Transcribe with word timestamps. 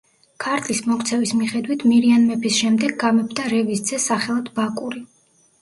ქართლის 0.43 0.79
მოქცევის 0.91 1.33
მიხედვით 1.41 1.85
მირიან 1.91 2.25
მეფის 2.31 2.57
შემდეგ 2.63 2.97
გამეფდა 3.05 3.47
რევის 3.55 3.85
ძე 3.91 4.01
სახელად 4.09 4.51
ბაკური. 4.57 5.05